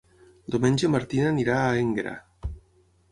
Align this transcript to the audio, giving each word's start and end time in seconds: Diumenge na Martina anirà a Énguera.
Diumenge 0.53 0.87
na 0.87 0.91
Martina 0.95 1.27
anirà 1.33 1.57
a 1.65 1.77
Énguera. 1.83 2.15